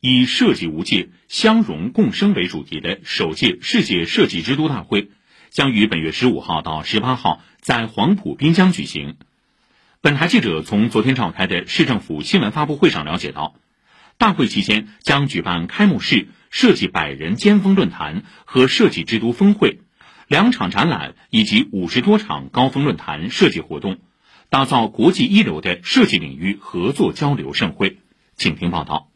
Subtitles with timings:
[0.00, 5.10] 以“设计无界，相融共生”为主题的首届世界设计之都大会，
[5.50, 9.16] 将于本月十五号到十八号在黄埔滨江举行。
[10.00, 13.56] 本台记者从昨天召开的市政府新闻发布会上了解到，
[14.18, 19.80] 大会期间将举办开幕式、设计百人尖峰论坛和设计之都峰会
[20.28, 23.98] 两场展览，以及五十多场高峰论坛设计活动，
[24.48, 27.98] 打造国际一流的设计领域合作交流盛会。
[28.36, 29.10] 请听报道。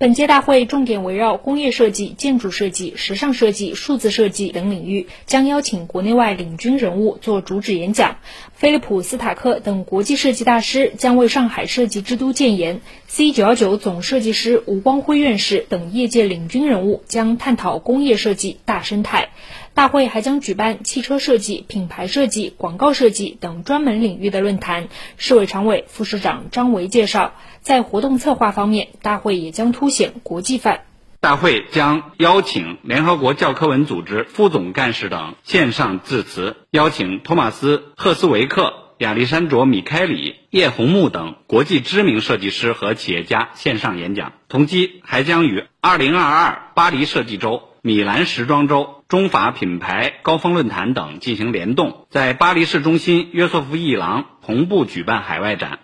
[0.00, 8.16] 本届大会重点围绕工业设计、建筑设计、时尚设计、数字设计等领域，将邀请国内外领军人物做主旨演讲。
[8.54, 19.28] 菲利普斯塔克等国际设计大师将为上海设计之都建言，C 九幺九总设计师吴光辉院士等业界领军人物将探讨工业设计大生态。
[19.74, 24.88] 大会还将举办汽车设计、品牌设计、广告设计等专门领域的论坛。
[25.18, 30.82] 市委常委、副市长张维介绍，在活动策划方面，大会也将突显国际范。
[31.20, 44.32] 大会将邀请联合国教科文组织副总干事等线上致辞，邀请托马斯·赫斯维克、亚历山卓·米开里、叶红木等国际知名设计师和企业家线上演讲。
[44.48, 47.64] 同期还将与2022巴黎设计周。
[47.82, 55.78] 米兰时装周、中法品牌高峰论坛等进行联动，在巴黎市中心约瑟夫艺廊同步举办海外展。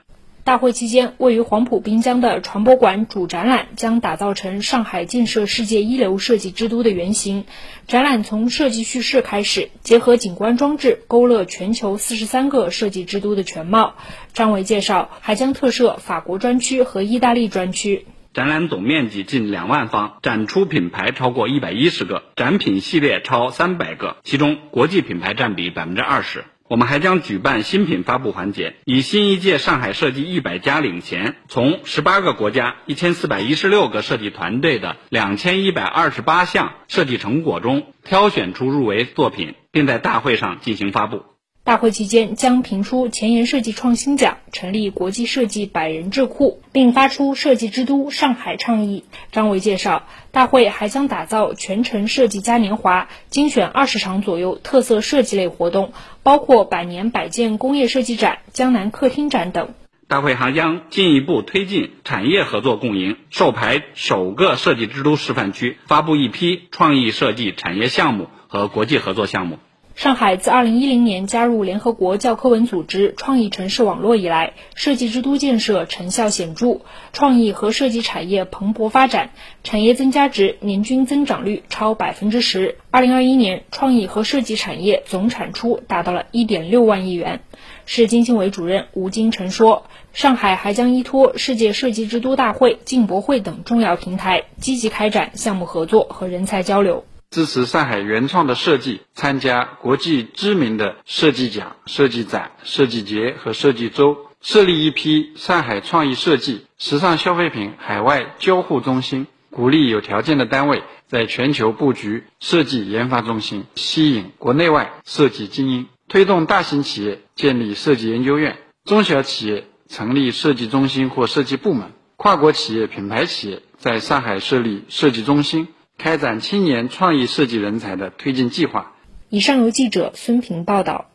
[0.46, 7.46] 大会期间，位于黄埔滨江的船舶馆主展览将打造成上海建设世界一流设计之都的原型。
[7.88, 13.96] 展览从设计叙事开始，结合景观装置，勾勒全球四十三个设计之都的全貌。
[14.34, 18.06] 张伟介绍，还将特设法国专区和意大利专区。
[18.32, 26.44] 展览总面积近两万方，展出品牌超过一百一十个，展品系列超三百个，其中国际品牌占比百分之二十。
[26.68, 41.35] 我们还将举办新品发布环节，以新一届上海设计一百家领衔，从十八个国家一千四百一十六个设计团队的两千一百二十八项设计成果中挑选出入围作品，并在大会上进行发布。
[41.66, 49.02] 大会期间将评出前沿设计创新奖，成立国际设计百人智库，并发出设计之都上海倡议。
[49.32, 59.70] 张维介绍，大会还将打造全城设计嘉年华，精选二十场左右特色设计类活动，包括百年百件工业设计展、江南客厅展等。
[60.06, 69.58] 大会还将进一步推进产业合作共赢，授牌首个设计之都示范区，发布一批创意设计产业项目和国际合作项目。
[69.96, 76.82] 上海自2010年加入联合国教科文组织创意城市网络以来，设计之都建设成效显著，
[77.14, 79.30] 创意和设计产业蓬勃发展，
[79.64, 82.76] 产业增加值年均增长率超百分之十。
[82.92, 87.40] 2021年，创意和设计产业总产出达到了1.6万亿元。
[87.86, 97.06] 市经信委主任吴金成说，上海还将依托世界设计之都大会、进博会等重要平台，积极开展项目合作和人才交流。
[97.30, 125.68] 支持上海原创的设计参加国际知名的设计奖、设计展、设计节和设计周，设立一批上海创意设计、时尚消费品海外交互中心，鼓励有条件的单位在全球布局设计研发中心，吸引国内外设计精英，推动大型企业建立设计研究院，中小企业成立设计中心或设计部门，跨国企业、品牌企业在上海设立设计中心。
[125.98, 128.92] 开展青年创意设计人才的推进计划。
[129.28, 131.10] 以上由记者孙平报道。